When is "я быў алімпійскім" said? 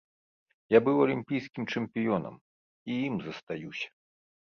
0.75-1.67